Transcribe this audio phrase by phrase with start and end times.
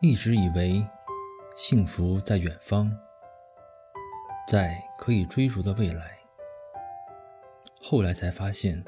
[0.00, 0.86] 一直以为
[1.54, 2.90] 幸福在远方，
[4.46, 6.18] 在可以追逐的未来。
[7.80, 8.84] 后来才发现，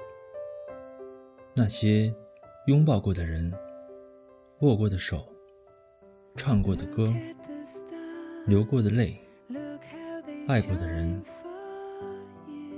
[1.55, 2.15] 那些
[2.67, 3.53] 拥抱过的人、
[4.61, 5.27] 握过的手、
[6.35, 7.15] 唱过的歌、
[8.47, 9.19] 流过的泪、
[10.49, 11.23] 爱过的人，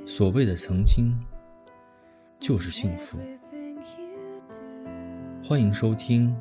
[0.06, 1.12] 所谓的曾经，
[2.38, 3.18] 就是幸福。
[5.42, 6.36] 欢迎收听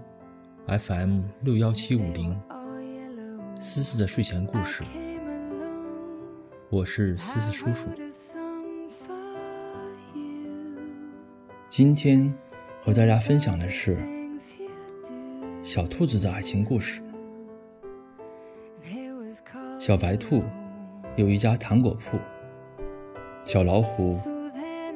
[0.67, 2.37] FM 六幺七五零
[3.57, 4.83] 思思的睡前故事，
[6.69, 7.87] 我是思思叔叔。
[11.69, 12.33] 今天
[12.81, 13.97] 和大家分享的是
[15.63, 17.01] 小兔子的爱情故事。
[19.79, 20.43] 小白兔
[21.15, 22.19] 有一家糖果铺，
[23.45, 24.19] 小老虎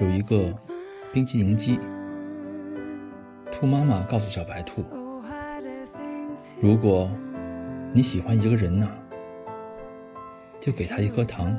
[0.02, 0.54] 有一个
[1.14, 1.80] 冰淇淋机。
[3.50, 4.84] 兔妈妈告诉小白兔
[6.62, 7.10] ：“如果
[7.92, 8.88] 你喜欢一个人呢，
[10.60, 11.58] 就给他一颗糖。”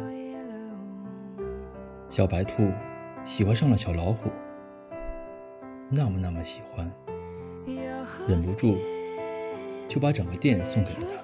[2.09, 2.71] 小白兔
[3.25, 4.31] 喜欢上了小老虎，
[5.91, 6.89] 那么那么喜欢，
[8.29, 8.77] 忍不住
[9.89, 11.21] 就把整个店送给了他。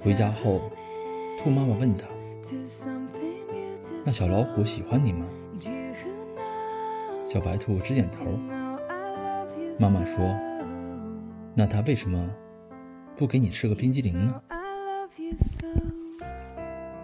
[0.00, 0.70] 回家后，
[1.42, 2.06] 兔妈妈问他
[4.06, 5.26] ：“那小老虎喜欢你吗？”
[7.26, 8.24] 小白兔直点头。
[9.80, 10.24] 妈妈说
[11.58, 12.30] ：“那他为什么
[13.16, 14.40] 不给你吃个冰激凌呢？”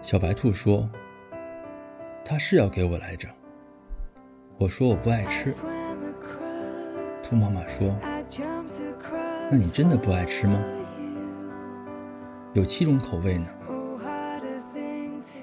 [0.01, 0.89] 小白兔说
[2.23, 3.27] ：“他是要给我来着。”
[4.57, 5.53] 我说：“我不爱吃。”
[7.21, 7.93] 兔妈妈说
[9.51, 10.63] ：“那你真的不爱吃吗？
[12.53, 13.49] 有七种口味呢，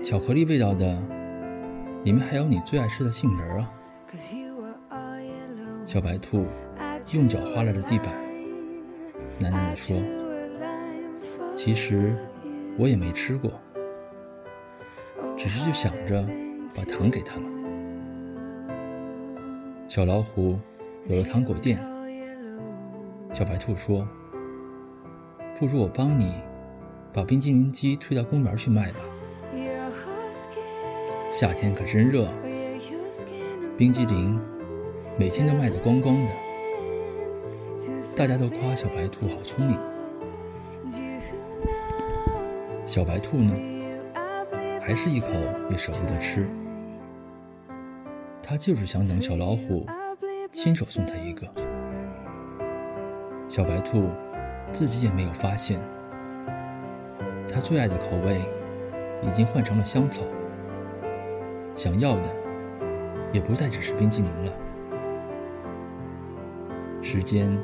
[0.02, 0.98] 巧克力味道的，
[2.04, 3.70] 里面还有你最爱吃的杏仁啊。”
[5.84, 6.46] 小白兔
[7.12, 8.06] 用脚划拉着地板，
[9.42, 10.00] 喃喃地说
[11.56, 12.14] ：“其实
[12.78, 13.50] 我也没吃过，
[15.36, 16.24] 只是就想着
[16.76, 17.42] 把糖给他了。”
[19.88, 20.56] 小老虎
[21.08, 21.76] 有了糖果店，
[23.32, 24.08] 小白兔说
[25.58, 26.40] ：“不如我帮你
[27.12, 29.00] 把冰激凌机推到公园去卖吧。
[31.32, 32.28] 夏天可真热，
[33.76, 34.40] 冰激凌。”
[35.18, 36.32] 每天都卖得光光的，
[38.22, 39.76] 大家都夸小白兔好聪明。
[42.86, 43.52] 小白兔呢，
[44.80, 45.26] 还是一口
[45.68, 46.46] 也舍不得吃。
[48.40, 49.84] 它就是想等小老虎
[50.52, 51.48] 亲手送它一个。
[53.48, 54.08] 小白兔
[54.70, 55.80] 自己也没有发现，
[57.52, 58.40] 它最爱的口味
[59.20, 60.22] 已经换成了香草，
[61.74, 62.30] 想要的
[63.32, 64.52] 也不再只是冰激凌了。
[67.02, 67.60] 时间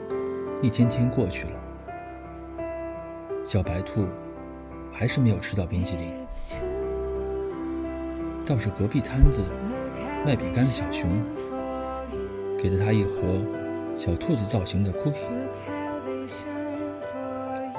[0.61, 1.53] 一天天过去了，
[3.45, 4.07] 小白兔
[4.93, 6.13] 还是没有吃到冰淇淋。
[8.45, 9.45] 倒是隔壁摊子
[10.27, 11.23] 卖饼干的小熊，
[12.61, 13.41] 给了他一盒
[13.95, 15.29] 小兔子造型的 cookie。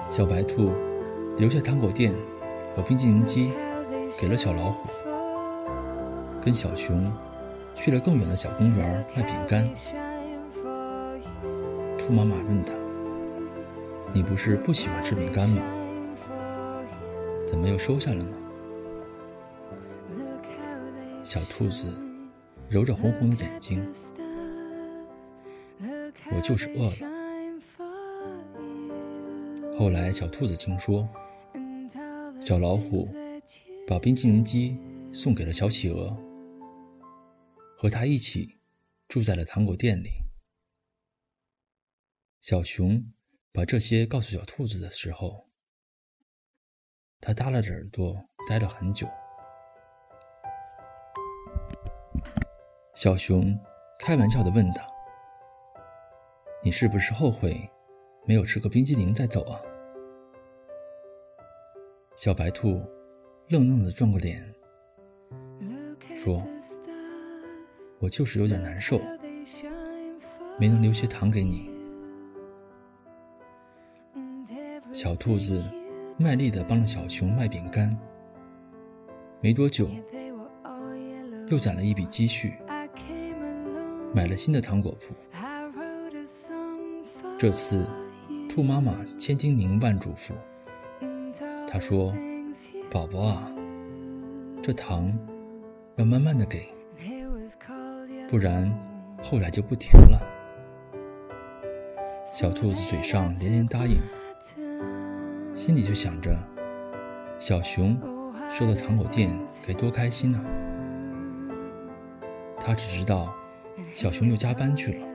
[0.10, 0.72] 小白兔
[1.38, 2.14] 留下糖果店
[2.74, 3.52] 和冰激凌机，
[4.22, 4.88] 给了小老虎，
[6.42, 7.12] 跟小熊
[7.76, 9.70] 去了更远的小公园卖饼干。
[12.10, 12.74] 兔妈妈问他
[14.12, 15.62] ：“你不是不喜欢吃饼干吗？
[17.46, 18.36] 怎么又收下了呢？”
[21.22, 21.96] 小兔子
[22.68, 23.88] 揉着红红的眼睛
[26.36, 26.94] ：“我就是饿了。”
[29.78, 31.08] 后来，小兔子听说，
[32.42, 33.08] 小老虎
[33.88, 34.76] 把冰淇淋机
[35.12, 36.18] 送给了小企鹅，
[37.78, 38.58] 和他一起
[39.08, 40.10] 住在了糖果店里。
[42.42, 43.04] 小熊
[43.52, 45.50] 把这些告诉小兔子的时候，
[47.20, 48.16] 它耷拉着耳朵
[48.48, 49.06] 呆了很久。
[52.96, 53.60] 小熊
[54.00, 54.88] 开玩笑的问他
[56.64, 57.70] ：“你是不是后悔
[58.26, 59.60] 没有吃个冰激凌再走啊？”
[62.16, 62.82] 小白兔
[63.50, 64.56] 愣愣的转过脸，
[66.16, 66.42] 说
[68.00, 68.98] ：“我就是有点难受，
[70.58, 71.70] 没能留些糖给你。”
[75.02, 75.64] 小兔子
[76.18, 77.98] 卖力地帮着小熊卖饼干，
[79.40, 79.90] 没多久
[81.48, 82.54] 又攒了一笔积蓄，
[84.14, 85.16] 买了新的糖果铺。
[87.38, 87.88] 这次，
[88.50, 90.34] 兔妈妈千叮咛万嘱咐，
[91.66, 92.14] 她说
[92.92, 93.50] ：“宝宝啊，
[94.62, 95.18] 这糖
[95.96, 96.68] 要慢慢的给，
[98.28, 98.70] 不然
[99.24, 100.20] 后来就不甜了。”
[102.28, 103.98] 小兔子嘴上连连答应，
[105.60, 106.42] 心里就想着
[107.38, 108.00] 小熊
[108.50, 110.42] 收到糖果店该多开心啊！
[112.58, 113.36] 他只知道
[113.94, 115.06] 小熊又加班去了，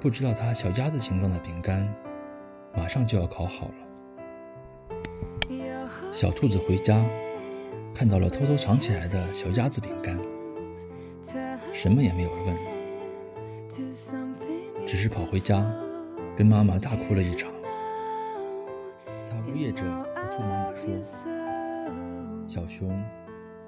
[0.00, 1.86] 不知道他小鸭子形状的饼干
[2.74, 3.74] 马上就要烤好了。
[6.10, 7.04] 小兔子回家
[7.94, 10.18] 看到了偷偷藏起来的小鸭子饼干，
[11.74, 12.56] 什么也没有问，
[14.86, 15.70] 只是跑回家
[16.34, 17.51] 跟妈妈大哭了一场。
[19.52, 19.82] 他呜咽着
[20.14, 20.90] 和兔妈妈说
[22.48, 23.04] ：“小熊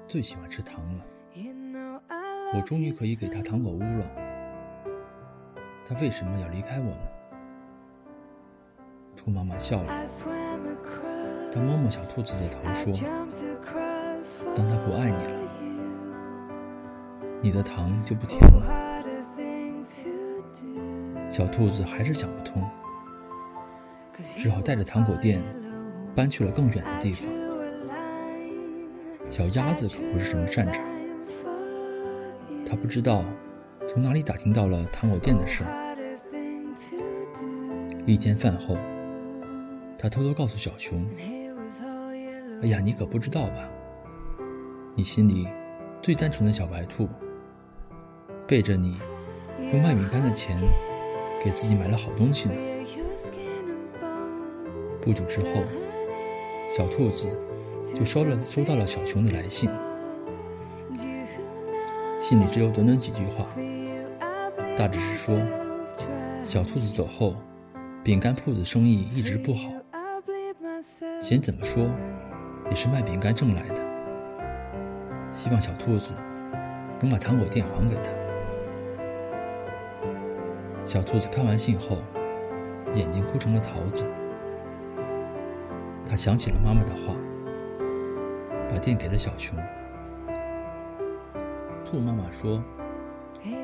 [0.07, 1.05] 最喜欢吃糖了。”
[2.55, 4.09] 我终于可以给他糖果屋了，
[5.87, 6.97] 他为什么要离开我呢？
[9.15, 10.05] 兔妈妈笑了，
[11.51, 12.91] 她摸摸小兔子的头说
[14.57, 15.39] ：“当他不爱你了，
[17.43, 18.65] 你的糖就不甜了。”
[21.29, 22.67] 小兔子还是想不通，
[24.35, 25.43] 只好带着糖果店
[26.15, 27.29] 搬去了更远的地方。
[29.29, 30.81] 小鸭子可不是什么善茬。
[32.65, 33.25] 他不知道
[33.87, 35.63] 从哪里打听到了糖果店的事。
[38.05, 38.77] 一天饭后，
[39.97, 41.07] 他偷偷告诉小熊
[42.61, 43.67] ：“哎呀，你可不知道吧？
[44.95, 45.47] 你心里
[46.01, 47.09] 最单纯的小白兔，
[48.47, 48.99] 背着你
[49.71, 50.61] 用卖饼干的钱
[51.43, 52.55] 给自己买了好东西呢。”
[55.01, 55.63] 不久之后，
[56.67, 57.29] 小兔子
[57.93, 59.69] 就收了收到了小熊的来信。
[62.19, 63.47] 信里只有短短几句话，
[64.75, 65.39] 大致是说，
[66.43, 67.35] 小兔子走后，
[68.03, 69.69] 饼干铺子生意一直不好，
[71.21, 71.87] 钱怎么说
[72.69, 73.81] 也是卖饼干挣来的，
[75.31, 76.15] 希望小兔子
[76.99, 78.09] 能把糖果店还给他。
[80.83, 81.97] 小兔子看完信后，
[82.93, 84.03] 眼睛哭成了桃子，
[86.15, 87.13] 想起了妈妈的话，
[88.71, 89.57] 把店给了小熊。
[91.83, 92.63] 兔妈妈说：“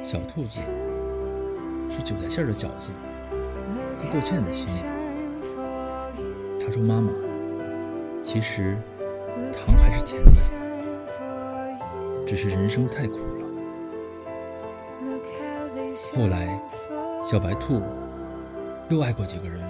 [0.03, 0.59] 小兔子
[1.89, 2.91] 是韭菜馅的饺子，
[3.99, 4.67] 够够欠的心。”
[6.59, 7.09] 他说：“妈妈，
[8.21, 8.77] 其实
[9.51, 10.31] 糖还是甜的，
[12.27, 13.45] 只是人生太苦了。”
[16.13, 16.61] 后来，
[17.23, 17.81] 小白兔
[18.89, 19.61] 又爱过几个人，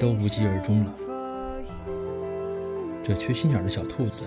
[0.00, 0.94] 都无疾而终了。
[3.02, 4.22] 这缺心眼的小兔子！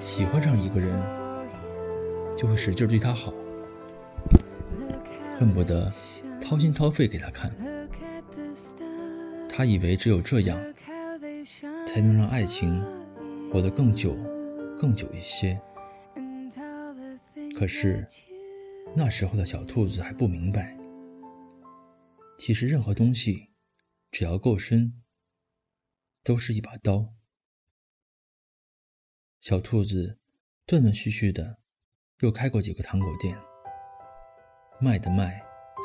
[0.00, 1.00] 喜欢上一个人，
[2.36, 3.32] 就会使劲对他好，
[5.38, 5.92] 恨不得
[6.40, 7.50] 掏心掏肺给他看。
[9.48, 10.58] 他以为只有这样，
[11.86, 12.84] 才能让爱情
[13.52, 14.16] 活得更久、
[14.78, 15.60] 更久一些。
[17.56, 18.06] 可是
[18.94, 20.76] 那时候的小兔子还不明白，
[22.36, 23.47] 其实任何东西
[24.10, 25.02] 只要够深，
[26.24, 27.10] 都是一把刀。
[29.38, 30.18] 小兔子
[30.66, 31.58] 断断续续的
[32.20, 33.38] 又开过几个糖果店，
[34.80, 35.40] 卖的卖，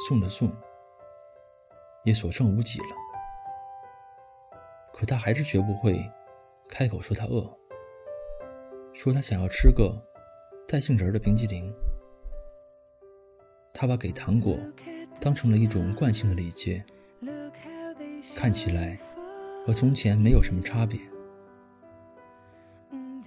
[0.07, 0.51] 送的送，
[2.05, 2.95] 也所剩无几了。
[4.91, 6.09] 可他还是学不会
[6.69, 7.55] 开口说他饿，
[8.93, 10.01] 说他想要吃个
[10.67, 11.71] 带杏仁的冰激凌。
[13.73, 14.57] 他把给糖果
[15.19, 16.83] 当成了一种惯性的礼节，
[18.43, 18.99] 看起来
[19.65, 20.99] 和从前没有什么差别。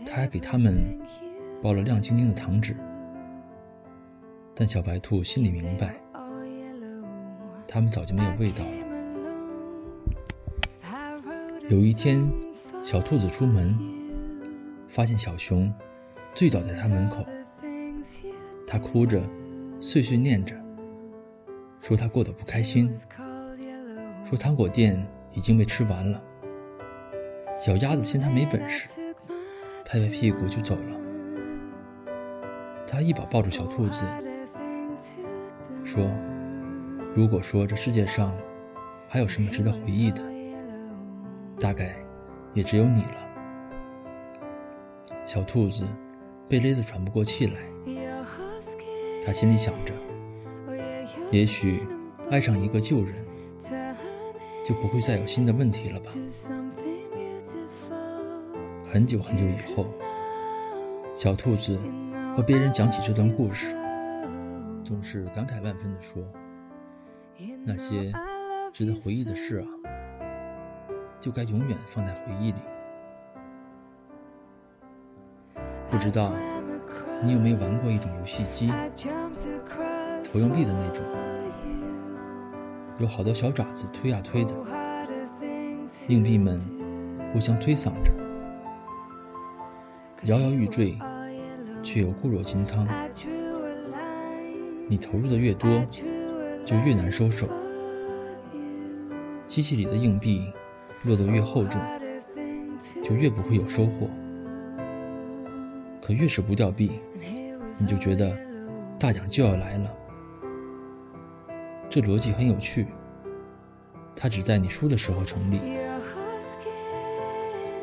[0.05, 1.01] 他还给他们
[1.63, 2.77] 包了亮晶晶的糖纸，
[4.55, 5.97] 但小白兔心里明白，
[7.67, 8.73] 他们早就没有味道了。
[11.71, 12.31] 有一天，
[12.83, 13.75] 小兔子出门，
[14.87, 15.73] 发现小熊
[16.35, 17.25] 醉倒在他门口，
[18.67, 19.23] 他哭着，
[19.81, 20.55] 碎碎念着，
[21.81, 22.95] 说他过得不开心，
[24.29, 26.21] 说糖果店已经被吃完了。
[27.57, 28.89] 小鸭子嫌他没本事。
[29.85, 31.01] 拍拍屁股就走了。
[32.89, 34.05] 他一把抱住小兔子，
[35.85, 36.11] 说
[37.15, 38.37] ：“如果说这世界上
[39.07, 40.21] 还有什么值得回忆的，
[41.61, 41.97] 大概
[42.53, 43.29] 也只有你了。”
[45.25, 45.87] 小兔子
[46.49, 47.61] 被勒得喘不过气来。
[49.25, 49.95] 他心里想着
[51.31, 51.87] ：“也许
[52.29, 53.15] 爱上一个旧人，
[54.67, 56.11] 就不会再有新的问题了吧。”
[58.91, 59.87] 很久很久以后，
[61.15, 61.79] 小兔子
[62.35, 63.77] 和别人讲起这段故事，
[64.85, 66.25] 总是感慨万分地说
[67.63, 68.11] ：“那些
[68.73, 69.67] 值得回忆的事啊，
[71.21, 72.59] 就该永远放在回忆里。”
[75.89, 76.33] 不知道
[77.23, 78.73] 你有没有玩过一种游戏机，
[80.25, 81.05] 投硬币的那种？
[82.99, 84.55] 有好多小爪子推呀推的，
[86.09, 86.59] 硬币们
[87.33, 88.11] 互相推搡着，
[90.23, 90.99] 摇摇欲坠，
[91.83, 92.89] 却又固若金汤。
[94.89, 95.85] 你投入的越多，
[96.65, 97.47] 就越难收手。
[99.47, 100.51] 机器里的硬币
[101.03, 101.79] 落得越厚重，
[103.05, 104.09] 就越不会有收获。
[106.01, 106.93] 可越是不掉币，
[107.79, 108.35] 你就觉得
[108.99, 109.91] 大奖就要来了。
[111.97, 112.89] 这逻辑很有趣，
[114.15, 115.59] 它只在你输的时候成立。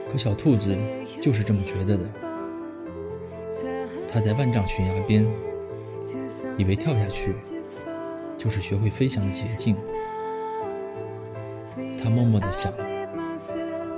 [0.07, 0.77] 可小兔子
[1.19, 2.03] 就是这么觉得的。
[4.07, 5.25] 它在万丈悬崖边，
[6.59, 7.33] 以为跳下去
[8.37, 9.75] 就是学会飞翔的捷径。
[11.97, 12.71] 他默默地想：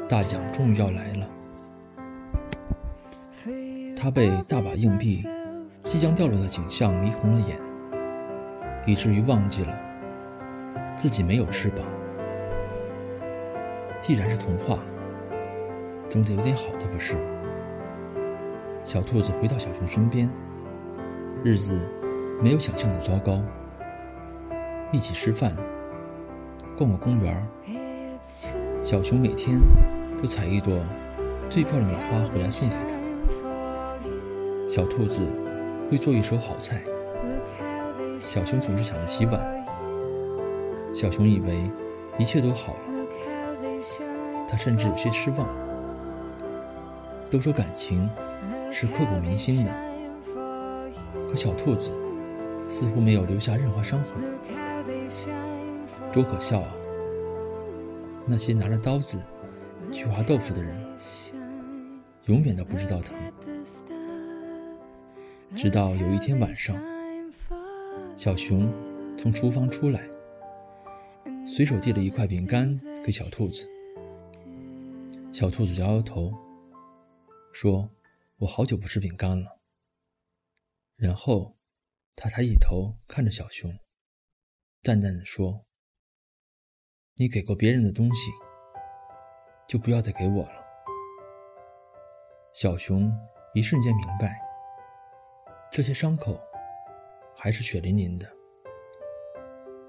[0.07, 1.27] 大奖终于要来了。
[3.98, 5.27] 他被大把硬币
[5.84, 7.60] 即将掉落的景象迷红了眼，
[8.86, 9.77] 以至于忘记了
[10.95, 11.85] 自己没有翅膀。
[13.99, 14.79] 既然是童话，
[16.09, 17.15] 总得有点好的，不是？
[18.83, 20.29] 小兔子回到小熊身边，
[21.43, 21.89] 日子
[22.41, 23.41] 没有想象的糟糕。
[24.91, 25.55] 一起吃饭，
[26.77, 27.45] 逛过公园。
[28.83, 29.59] 小熊每天
[30.17, 30.79] 都采一朵
[31.49, 32.95] 最漂亮的花回来送给他。
[34.67, 35.27] 小兔子
[35.89, 36.83] 会做一手好菜。
[38.19, 39.54] 小熊总是抢着洗碗。
[40.95, 41.69] 小熊以为
[42.17, 42.79] 一切都好了，
[44.47, 45.53] 他甚至有些失望。
[47.29, 48.09] 都说感情
[48.71, 49.75] 是刻骨铭心的，
[51.27, 51.91] 可小兔子
[52.65, 54.23] 似乎没有留下任何伤痕，
[56.13, 56.71] 多可笑啊！
[58.25, 59.21] 那些拿着刀子
[59.91, 60.79] 去划豆腐的人，
[62.27, 63.17] 永远都不知道疼。
[65.57, 66.73] 直到有一天晚上，
[68.15, 68.71] 小熊
[69.17, 70.01] 从厨房出来，
[71.55, 73.65] 随手递了一块饼干给小兔子。
[75.31, 76.33] 小兔子摇摇头，
[77.53, 77.89] 说
[78.35, 79.62] ：“我好久不吃饼干了。”
[80.97, 81.55] 然后，
[82.13, 83.74] 他抬起头看着小熊，
[84.81, 85.65] 淡淡的说
[87.15, 88.31] ：“你给过别人的东西，
[89.65, 90.62] 就不要再给我了。”
[92.53, 93.09] 小熊
[93.53, 94.38] 一瞬间明白。
[95.71, 96.38] 这些伤口
[97.33, 98.29] 还是血淋淋的。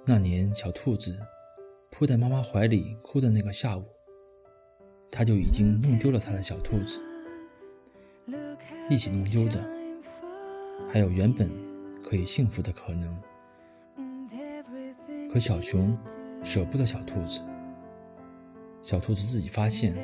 [0.06, 1.18] 那年，小兔子
[1.98, 3.82] 扑在妈妈怀里哭的那个下午，
[5.10, 7.00] 他就已经弄丢了他的小兔子。
[8.90, 9.66] 一起弄丢的，
[10.90, 11.50] 还有原本
[12.04, 13.18] 可以幸福的可能。
[15.30, 15.96] 可小熊
[16.44, 17.40] 舍不得小兔子，
[18.82, 19.96] 小兔子自己发现，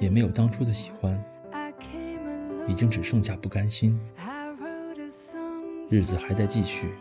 [0.00, 1.24] 也没有当初的喜欢，
[2.66, 3.96] 已经只剩下不甘心。
[5.88, 6.92] 日子还在继续，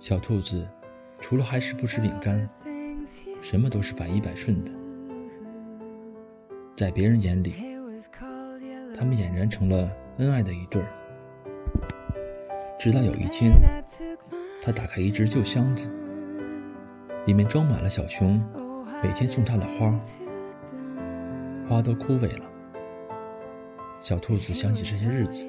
[0.00, 0.68] 小兔子
[1.20, 2.48] 除了还是不吃饼干，
[3.42, 4.72] 什么都是百依百顺的。
[6.76, 7.54] 在别人眼里，
[8.94, 10.88] 他们俨然成了恩爱的一对儿。
[12.78, 13.52] 直到有一天，
[14.62, 15.90] 他打开一只旧箱子，
[17.26, 18.40] 里面装满了小熊
[19.02, 19.98] 每天送他的花，
[21.68, 22.44] 花都枯萎了。
[23.98, 25.46] 小兔子想起这些日子。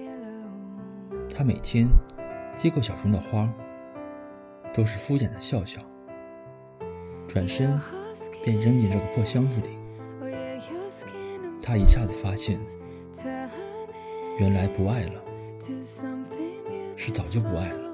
[1.29, 1.89] 他每天
[2.55, 3.47] 接过小熊的花，
[4.77, 5.81] 都是敷衍的笑笑，
[7.27, 7.81] 转身
[8.45, 9.69] 便扔进这个破箱子里。
[11.59, 12.61] 他一下子发现，
[14.39, 15.13] 原来不爱了，
[16.95, 17.91] 是早就不爱了。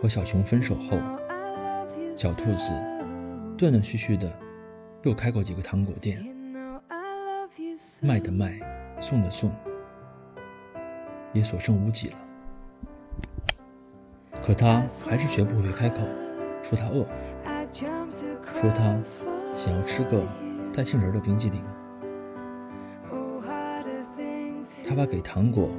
[0.00, 0.96] 和小熊分手后，
[2.16, 2.72] 小兔子
[3.58, 4.34] 断断续续的
[5.02, 6.24] 又开过几个糖果店，
[8.00, 8.58] 卖的卖，
[8.98, 9.54] 送的送。
[11.34, 12.16] 也所剩无几了。
[14.50, 16.00] 可他还是学不会开口，
[16.60, 17.06] 说他饿，
[18.52, 18.98] 说他
[19.54, 20.26] 想要吃个
[20.74, 21.62] 带杏仁的冰激凌。
[24.84, 25.70] 他把给糖果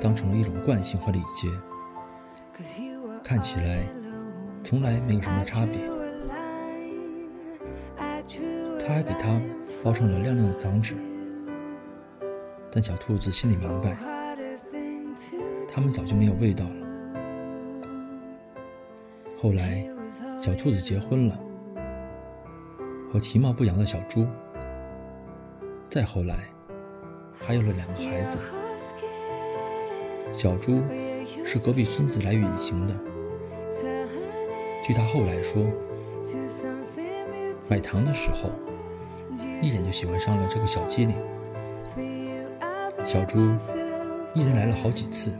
[0.00, 1.48] 当成了一种惯性和礼节，
[3.22, 3.86] 看起来
[4.64, 5.80] 从来没有什么差别。
[8.76, 9.40] 他还给他
[9.84, 10.96] 包上了亮亮的糖纸，
[12.72, 13.96] 但小兔子心里明白。
[15.72, 16.79] 他们早就没有味道了。
[19.42, 19.82] 后来，
[20.38, 21.40] 小兔子结婚了，
[23.10, 24.26] 和其貌不扬的小猪。
[25.88, 26.44] 再后来，
[27.38, 28.38] 还有了两个孩子。
[30.30, 30.82] 小猪
[31.42, 32.94] 是隔壁村子来旅行的。
[34.84, 35.64] 据他后来说，
[37.66, 38.50] 买糖的时候，
[39.62, 41.16] 一眼就喜欢上了这个小机灵。
[43.06, 43.38] 小猪
[44.34, 45.34] 一连来了好几次。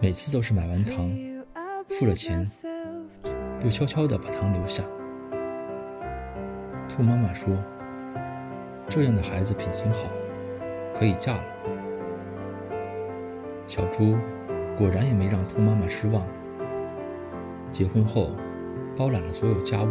[0.00, 1.10] 每次都是买完糖，
[1.98, 2.46] 付了钱，
[3.62, 4.82] 又悄悄地把糖留下。
[6.88, 7.54] 兔妈妈说
[8.88, 10.10] ：“这样的孩子品行好，
[10.94, 11.44] 可以嫁了。”
[13.68, 14.16] 小猪
[14.78, 16.26] 果然也没让兔妈妈失望。
[17.70, 18.32] 结婚后，
[18.96, 19.88] 包揽了所有家务。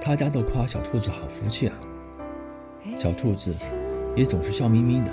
[0.00, 1.74] 他家都夸小兔子好福气啊。
[2.96, 3.54] 小兔子
[4.16, 5.12] 也总是笑眯眯的。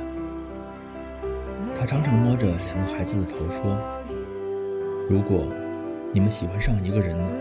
[1.75, 3.77] 他常常摸着两个孩子的头说
[5.09, 5.45] ：“如果
[6.13, 7.31] 你们喜欢上一个人了。”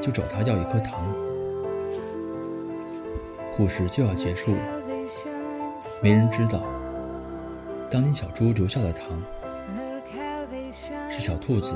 [0.00, 1.12] 就找他要一颗糖。
[3.56, 4.60] 故事就要结束了，
[6.00, 6.62] 没人知道，
[7.90, 9.20] 当年小猪留下的糖，
[11.10, 11.74] 是小兔子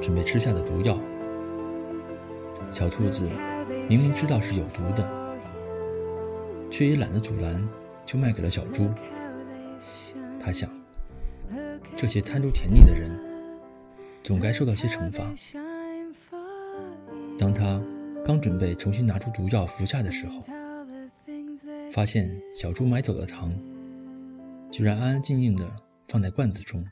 [0.00, 0.98] 准备吃下的毒药。
[2.72, 3.28] 小兔子
[3.88, 5.08] 明明知道是有毒的，
[6.68, 7.66] 却也懒得阻拦，
[8.04, 8.90] 就卖给了小猪。
[10.40, 10.68] 他想，
[11.94, 13.16] 这些贪图甜腻的人，
[14.24, 15.22] 总该受到些惩罚。
[17.38, 17.80] 当他
[18.24, 20.42] 刚准备重新拿出毒药服下的时候，
[21.92, 23.54] 发现小猪买走的糖
[24.72, 25.76] 居然安安静静的
[26.08, 26.82] 放在罐子中。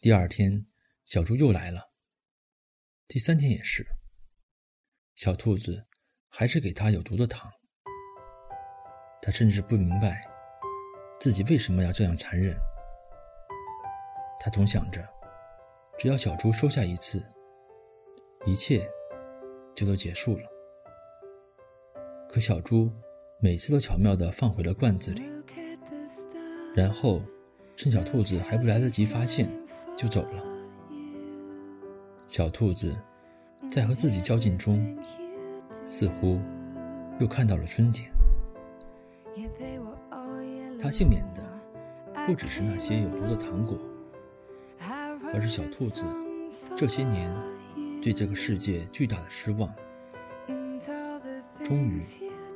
[0.00, 0.64] 第二天，
[1.04, 1.90] 小猪又来了，
[3.08, 3.84] 第三天也是。
[5.16, 5.86] 小兔子
[6.28, 7.50] 还是给他有毒的糖。
[9.20, 10.22] 他甚至不明白
[11.18, 12.56] 自己为什么要这样残忍。
[14.40, 15.06] 他总想着，
[15.98, 17.22] 只要小猪收下一次。
[18.46, 18.88] 一切
[19.74, 20.44] 就都结束了。
[22.30, 22.90] 可小猪
[23.40, 25.22] 每次都巧妙地放回了罐子里，
[26.74, 27.20] 然后
[27.76, 29.50] 趁小兔子还不来得及发现，
[29.96, 30.44] 就走了。
[32.28, 32.96] 小兔子
[33.70, 34.96] 在和自己较劲中，
[35.86, 36.40] 似乎
[37.18, 38.10] 又看到了春天。
[40.80, 41.42] 它幸免的
[42.24, 43.76] 不只是那些有毒的糖果，
[45.32, 46.06] 而是小兔子
[46.76, 47.36] 这些年。
[48.00, 49.68] 对这个世界巨大的失望，
[51.64, 52.00] 终于，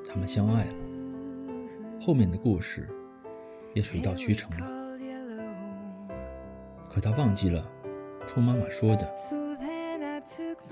[0.08, 0.74] 他们相爱了。
[2.00, 2.88] 后面的故事
[3.74, 4.66] 也水到渠成了。
[6.88, 7.68] 可他忘记了
[8.24, 9.12] 兔妈妈说的：“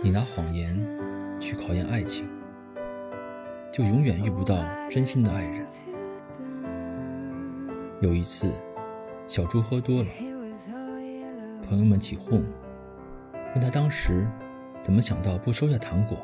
[0.02, 0.78] 你拿谎言
[1.40, 2.28] 去考验爱情，
[3.72, 5.66] 就永远遇不到真心的爱人。”
[8.00, 8.52] 有一次，
[9.26, 10.08] 小猪喝多了，
[11.70, 12.42] 朋友们起哄，
[13.54, 14.26] 问他当时。
[14.82, 16.16] 怎么想到不收下糖果？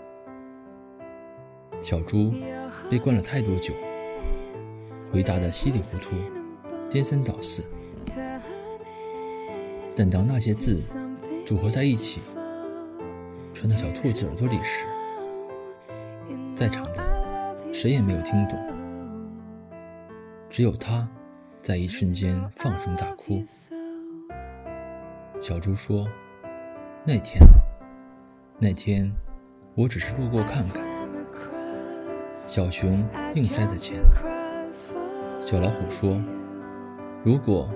[1.82, 2.32] 小猪
[2.90, 3.74] 被灌了太多酒，
[5.12, 6.16] 回答的稀里糊涂、
[6.88, 7.68] 颠三倒四。
[9.94, 10.82] 但当那些字
[11.44, 12.22] 组合在一起，
[13.52, 14.86] 传到小兔子耳朵里时，
[16.54, 18.58] 在场的谁也没有听懂，
[20.48, 21.06] 只有他
[21.60, 23.42] 在一瞬间放声大哭。
[25.40, 26.06] 小猪说
[27.04, 27.52] ：“那天啊。”
[28.58, 29.12] 那天，
[29.74, 30.82] 我只是路过看看。
[32.34, 33.98] 小熊硬塞的钱。
[35.40, 36.20] 小老虎说
[37.22, 37.68] ：“如果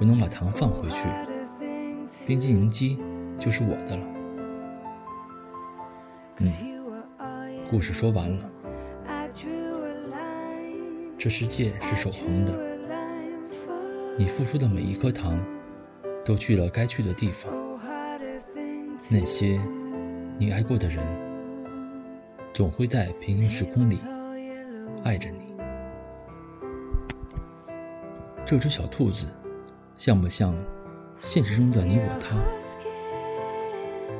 [0.00, 1.08] 我能把糖放回去，
[2.26, 2.98] 冰激凌机
[3.38, 4.02] 就是我的了。”
[6.38, 6.52] 嗯，
[7.70, 8.50] 故事说完了。
[11.18, 12.56] 这世界是守恒的，
[14.16, 15.38] 你付出的每一颗糖，
[16.30, 17.52] 都去了该去的地方。
[19.08, 19.60] 那些。
[20.38, 21.04] 你爱过的人，
[22.54, 23.98] 总会在平行时空里
[25.04, 25.54] 爱着你。
[28.46, 29.26] 这只小兔子，
[29.96, 30.54] 像不像
[31.18, 32.38] 现实中的你我他？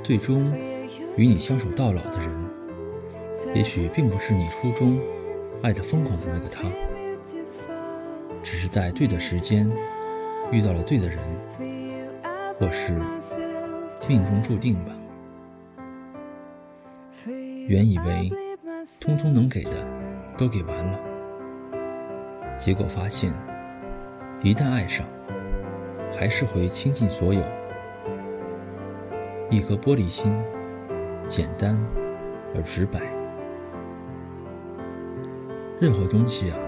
[0.03, 0.53] 最终
[1.17, 5.01] 与你相守到老的人，也许并不是你初中
[5.63, 6.71] 爱的疯狂的那个他，
[8.43, 9.73] 只是在对的时间
[10.53, 11.19] 遇到了对的人，
[12.61, 12.93] 或是
[14.07, 14.93] 命中注定吧。
[17.67, 18.31] 原以为
[19.01, 19.71] 通通能给的
[20.37, 20.99] 都给完了，
[22.59, 23.33] 结果发现，
[24.43, 25.07] 一旦爱上，
[26.13, 27.41] 还是会倾尽所有。
[29.49, 30.39] 一颗玻璃心，
[31.27, 31.81] 简单
[32.55, 33.01] 而直白。
[35.81, 36.59] 任何东西啊，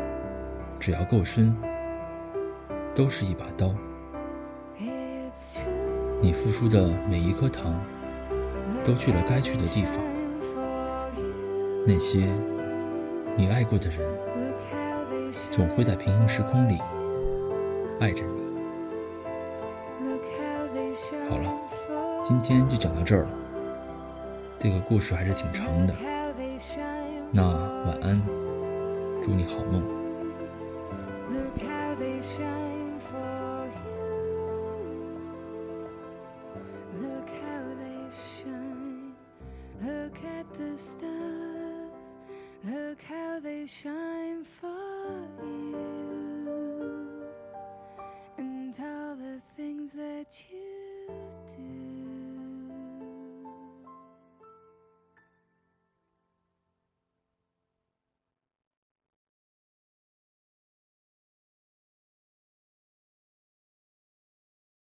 [0.81, 1.55] 只要够深，
[2.95, 3.75] 都是一把刀。
[6.23, 7.85] 你付出的每一颗糖，
[8.85, 9.97] 都去了该去的地方。
[11.85, 12.29] 那些
[13.35, 13.99] 你爱过的人，
[15.51, 16.79] 总会在平行时空里
[17.99, 18.41] 爱着你。
[21.29, 21.53] 好了，
[22.23, 23.31] 今天就讲到这儿了。
[24.61, 25.95] 这个故事还是挺长的。
[27.33, 27.43] 那
[27.85, 28.23] 晚安，
[29.21, 29.83] 祝你好梦。